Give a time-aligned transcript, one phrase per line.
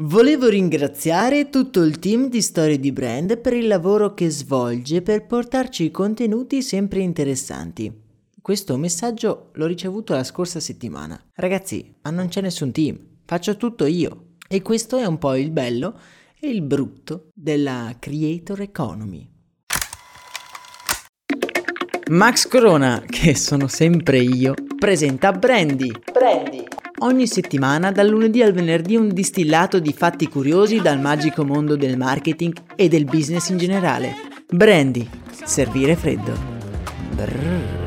[0.00, 5.24] Volevo ringraziare tutto il team di Storie di Brand per il lavoro che svolge per
[5.24, 7.90] portarci contenuti sempre interessanti.
[8.42, 11.18] Questo messaggio l'ho ricevuto la scorsa settimana.
[11.32, 14.34] Ragazzi, ma non c'è nessun team, faccio tutto io.
[14.46, 15.98] E questo è un po' il bello
[16.38, 19.26] e il brutto della creator economy.
[22.10, 25.90] Max Corona, che sono sempre io, presenta Brandy.
[26.12, 26.66] Brandy
[27.00, 31.98] Ogni settimana, dal lunedì al venerdì, un distillato di fatti curiosi dal magico mondo del
[31.98, 34.14] marketing e del business in generale.
[34.48, 35.06] Brandy,
[35.44, 36.32] servire freddo.
[37.14, 37.84] Brrr.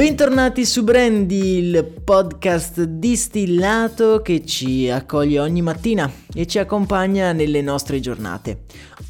[0.00, 7.60] Bentornati su Brandy, il podcast distillato che ci accoglie ogni mattina e ci accompagna nelle
[7.60, 8.62] nostre giornate.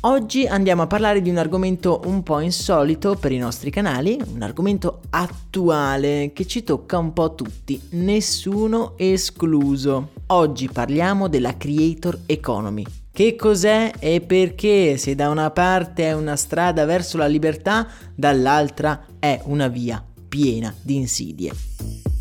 [0.03, 4.41] Oggi andiamo a parlare di un argomento un po' insolito per i nostri canali, un
[4.41, 10.13] argomento attuale che ci tocca un po' tutti, nessuno escluso.
[10.29, 12.83] Oggi parliamo della creator economy.
[13.13, 19.05] Che cos'è e perché se da una parte è una strada verso la libertà, dall'altra
[19.19, 21.53] è una via piena di insidie.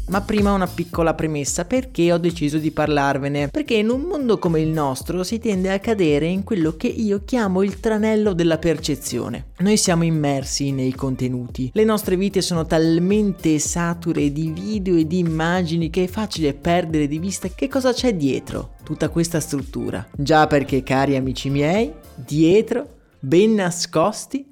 [0.10, 3.50] Ma prima una piccola premessa perché ho deciso di parlarvene.
[3.50, 7.22] Perché in un mondo come il nostro si tende a cadere in quello che io
[7.24, 9.52] chiamo il tranello della percezione.
[9.60, 11.70] Noi siamo immersi nei contenuti.
[11.74, 17.08] Le nostre vite sono talmente sature di video e di immagini che è facile perdere
[17.08, 20.08] di vista che cosa c'è dietro tutta questa struttura.
[20.18, 24.49] Già perché, cari amici miei, dietro, ben nascosti,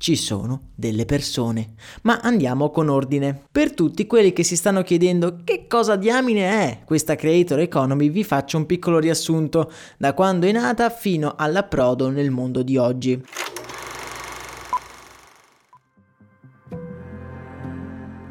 [0.00, 1.74] ci sono delle persone.
[2.02, 3.42] Ma andiamo con ordine.
[3.52, 8.24] Per tutti quelli che si stanno chiedendo che cosa diamine è questa Creator Economy, vi
[8.24, 13.22] faccio un piccolo riassunto da quando è nata fino all'approdo nel mondo di oggi.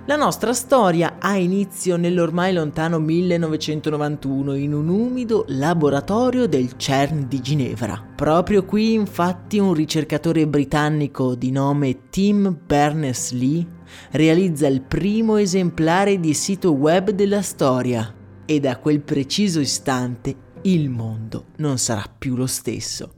[0.09, 7.39] La nostra storia ha inizio nell'ormai lontano 1991 in un umido laboratorio del CERN di
[7.39, 8.03] Ginevra.
[8.15, 13.67] Proprio qui infatti un ricercatore britannico di nome Tim Berners-Lee
[14.13, 18.11] realizza il primo esemplare di sito web della storia
[18.47, 23.13] e da quel preciso istante il mondo non sarà più lo stesso.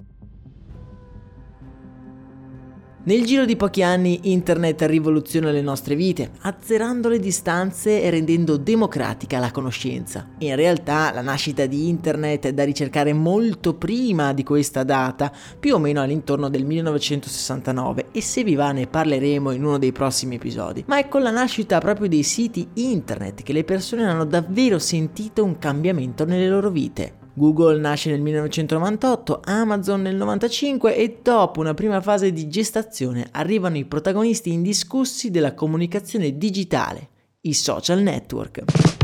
[3.03, 8.57] Nel giro di pochi anni internet rivoluziona le nostre vite, azzerando le distanze e rendendo
[8.57, 10.27] democratica la conoscenza.
[10.37, 15.73] In realtà la nascita di internet è da ricercare molto prima di questa data, più
[15.73, 20.35] o meno all'intorno del 1969 e se vi va ne parleremo in uno dei prossimi
[20.35, 20.83] episodi.
[20.85, 25.43] Ma è con la nascita proprio dei siti internet che le persone hanno davvero sentito
[25.43, 27.20] un cambiamento nelle loro vite.
[27.33, 33.77] Google nasce nel 1998, Amazon nel 1995 e dopo una prima fase di gestazione arrivano
[33.77, 37.09] i protagonisti indiscussi della comunicazione digitale,
[37.41, 39.00] i social network.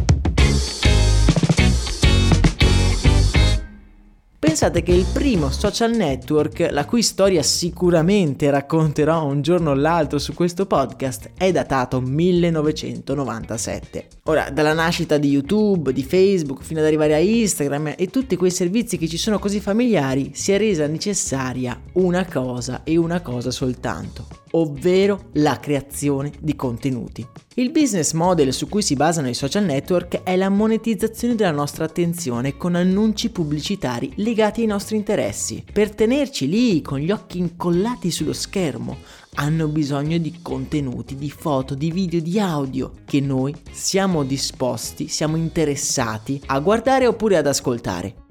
[4.48, 10.20] Pensate che il primo social network, la cui storia sicuramente racconterò un giorno o l'altro
[10.20, 14.08] su questo podcast, è datato 1997.
[14.24, 18.52] Ora, dalla nascita di YouTube, di Facebook, fino ad arrivare a Instagram e tutti quei
[18.52, 23.52] servizi che ci sono così familiari, si è resa necessaria una cosa e una cosa
[23.52, 24.28] soltanto,
[24.60, 27.26] ovvero la creazione di contenuti.
[27.56, 31.86] Il business model su cui si basano i social network è la monetizzazione della nostra
[31.86, 35.64] attenzione con annunci pubblicitari legati ai nostri interessi.
[35.74, 38.98] Per tenerci lì con gli occhi incollati sullo schermo,
[39.36, 45.36] hanno bisogno di contenuti, di foto, di video, di audio che noi siamo disposti, siamo
[45.36, 48.27] interessati a guardare oppure ad ascoltare.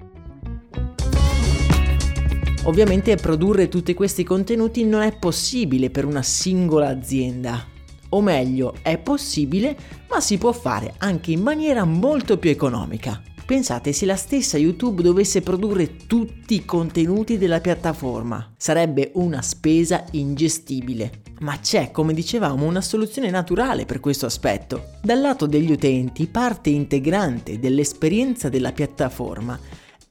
[2.67, 7.65] Ovviamente produrre tutti questi contenuti non è possibile per una singola azienda.
[8.09, 9.77] O meglio, è possibile,
[10.09, 13.21] ma si può fare anche in maniera molto più economica.
[13.45, 18.53] Pensate se la stessa YouTube dovesse produrre tutti i contenuti della piattaforma.
[18.57, 21.21] Sarebbe una spesa ingestibile.
[21.39, 24.95] Ma c'è, come dicevamo, una soluzione naturale per questo aspetto.
[25.01, 29.57] Dal lato degli utenti, parte integrante dell'esperienza della piattaforma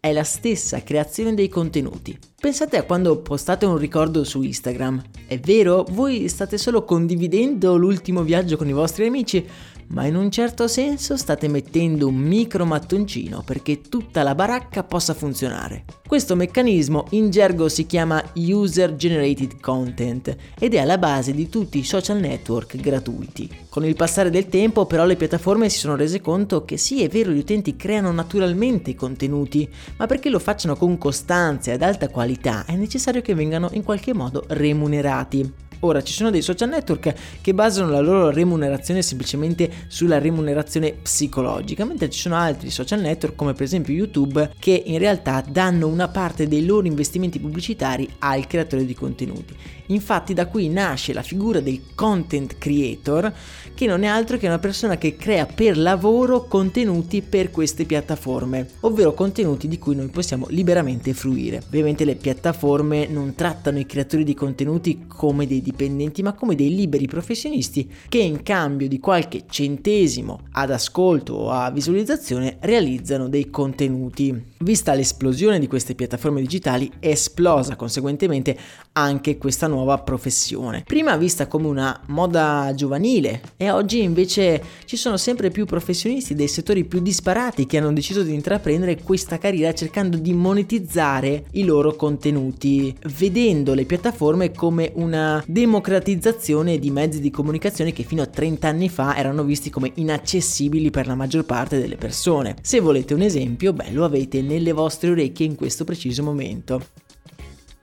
[0.01, 2.17] è la stessa creazione dei contenuti.
[2.39, 5.03] Pensate a quando postate un ricordo su Instagram.
[5.27, 9.45] È vero, voi state solo condividendo l'ultimo viaggio con i vostri amici,
[9.89, 15.15] ma in un certo senso state mettendo un micro mattoncino perché tutta la baracca possa
[15.15, 15.85] funzionare.
[16.07, 21.79] Questo meccanismo in gergo si chiama User Generated Content ed è alla base di tutti
[21.79, 23.65] i social network gratuiti.
[23.69, 27.09] Con il passare del tempo però le piattaforme si sono rese conto che sì è
[27.09, 31.83] vero gli utenti creano naturalmente i contenuti, ma perché lo facciano con costanza e ad
[31.83, 32.26] alta qualità
[32.67, 35.65] è necessario che vengano in qualche modo remunerati.
[35.81, 41.85] Ora ci sono dei social network che basano la loro remunerazione semplicemente sulla remunerazione psicologica,
[41.85, 46.09] mentre ci sono altri social network come per esempio YouTube che in realtà danno una
[46.09, 49.55] parte dei loro investimenti pubblicitari al creatore di contenuti.
[49.87, 53.33] Infatti da qui nasce la figura del content creator
[53.75, 58.69] che non è altro che una persona che crea per lavoro contenuti per queste piattaforme,
[58.81, 61.63] ovvero contenuti di cui noi possiamo liberamente fruire.
[61.67, 66.75] Ovviamente le piattaforme non trattano i creatori di contenuti come dei dipendenti ma come dei
[66.75, 73.51] liberi professionisti che in cambio di qualche centesimo ad ascolto o a visualizzazione realizzano dei
[73.51, 74.55] contenuti.
[74.59, 78.57] Vista l'esplosione di queste piattaforme digitali esplosa conseguentemente
[78.93, 80.83] anche questa nuova professione.
[80.87, 86.49] Prima vista come una moda giovanile e oggi invece ci sono sempre più professionisti dei
[86.49, 91.95] settori più disparati che hanno deciso di intraprendere questa carriera cercando di monetizzare i loro
[91.95, 98.69] contenuti, vedendo le piattaforme come una democratizzazione di mezzi di comunicazione che fino a 30
[98.69, 102.57] anni fa erano visti come inaccessibili per la maggior parte delle persone.
[102.63, 107.06] Se volete un esempio, beh, lo avete nelle vostre orecchie in questo preciso momento.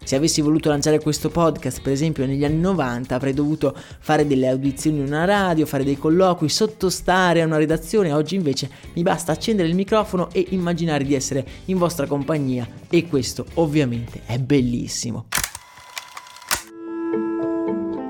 [0.04, 4.48] Se avessi voluto lanciare questo podcast, per esempio negli anni 90, avrei dovuto fare delle
[4.48, 8.12] audizioni in una radio, fare dei colloqui, sottostare a una redazione.
[8.12, 13.08] Oggi invece mi basta accendere il microfono e immaginare di essere in vostra compagnia e
[13.08, 15.28] questo ovviamente è bellissimo.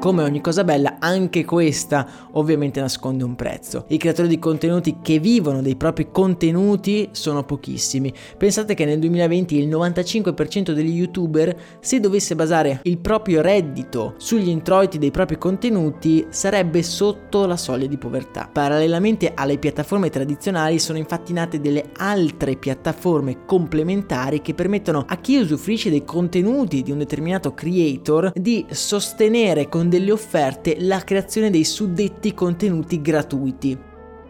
[0.04, 3.86] Come ogni cosa bella, anche questa ovviamente nasconde un prezzo.
[3.90, 8.12] I creatori di contenuti che vivono dei propri contenuti sono pochissimi.
[8.38, 14.48] Pensate che nel 2020 il 95% degli youtuber, se dovesse basare il proprio reddito sugli
[14.48, 18.50] introiti dei propri contenuti, sarebbe sotto la soglia di povertà.
[18.52, 25.38] Parallelamente alle piattaforme tradizionali sono infatti nate delle altre piattaforme complementari che permettono a chi
[25.38, 31.64] usufruisce dei contenuti di un determinato creator di sostenere con delle offerte la creazione dei
[31.64, 33.78] suddetti contenuti gratuiti.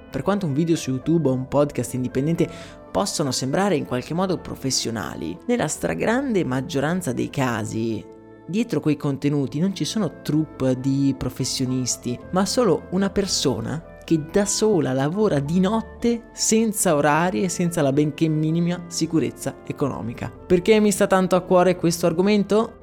[0.09, 2.47] Per quanto un video su YouTube o un podcast indipendente
[2.91, 8.11] possono sembrare in qualche modo professionali, nella stragrande maggioranza dei casi
[8.45, 14.45] dietro quei contenuti non ci sono troupe di professionisti, ma solo una persona che da
[14.45, 20.29] sola lavora di notte senza orari e senza la benché minima sicurezza economica.
[20.29, 22.82] Perché mi sta tanto a cuore questo argomento?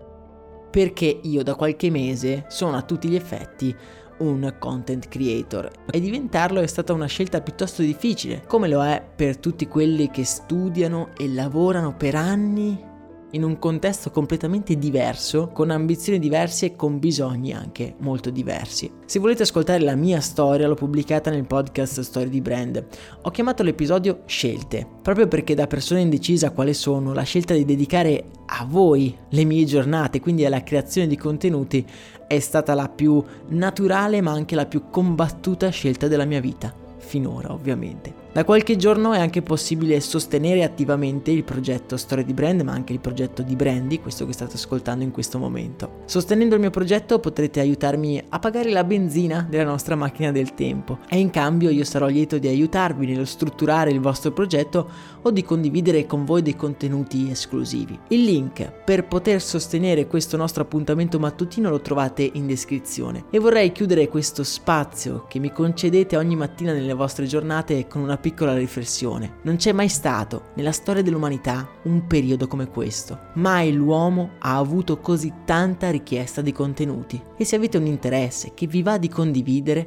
[0.71, 3.75] Perché io da qualche mese sono a tutti gli effetti
[4.19, 5.71] un content creator.
[5.91, 10.25] E diventarlo è stata una scelta piuttosto difficile, come lo è per tutti quelli che
[10.25, 12.89] studiano e lavorano per anni
[13.33, 18.91] in un contesto completamente diverso, con ambizioni diverse e con bisogni anche molto diversi.
[19.07, 22.85] Se volete ascoltare la mia storia, l'ho pubblicata nel podcast Story di Brand.
[23.23, 28.25] Ho chiamato l'episodio Scelte, proprio perché da persona indecisa quale sono, la scelta di dedicare
[28.47, 31.85] a voi le mie giornate, quindi alla creazione di contenuti,
[32.27, 37.53] è stata la più naturale ma anche la più combattuta scelta della mia vita, finora
[37.53, 38.29] ovviamente.
[38.33, 42.93] Da qualche giorno è anche possibile sostenere attivamente il progetto Storia di Brand, ma anche
[42.93, 46.03] il progetto di Brandy, questo che state ascoltando in questo momento.
[46.05, 50.99] Sostenendo il mio progetto potrete aiutarmi a pagare la benzina della nostra macchina del tempo
[51.09, 54.89] e in cambio io sarò lieto di aiutarvi nello strutturare il vostro progetto
[55.23, 57.99] o di condividere con voi dei contenuti esclusivi.
[58.11, 63.73] Il link per poter sostenere questo nostro appuntamento mattutino lo trovate in descrizione e vorrei
[63.73, 69.39] chiudere questo spazio che mi concedete ogni mattina nelle vostre giornate con una piccola riflessione.
[69.43, 73.19] Non c'è mai stato nella storia dell'umanità un periodo come questo.
[73.35, 77.21] Mai l'uomo ha avuto così tanta richiesta di contenuti.
[77.37, 79.87] E se avete un interesse che vi va di condividere,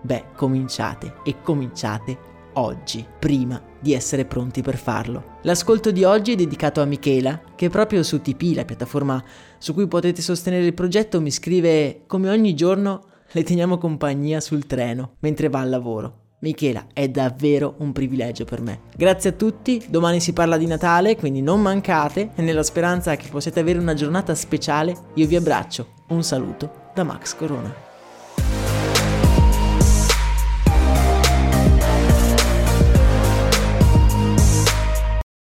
[0.00, 5.38] beh, cominciate e cominciate oggi, prima di essere pronti per farlo.
[5.42, 9.22] L'ascolto di oggi è dedicato a Michela, che proprio su TP, la piattaforma
[9.58, 14.66] su cui potete sostenere il progetto, mi scrive come ogni giorno le teniamo compagnia sul
[14.66, 16.21] treno mentre va al lavoro.
[16.42, 18.80] Michela, è davvero un privilegio per me.
[18.96, 23.28] Grazie a tutti, domani si parla di Natale, quindi non mancate e nella speranza che
[23.28, 26.04] possiate avere una giornata speciale, io vi abbraccio.
[26.08, 27.72] Un saluto da Max Corona.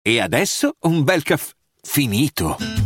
[0.02, 1.52] E adesso un bel caffè
[1.82, 2.85] finito.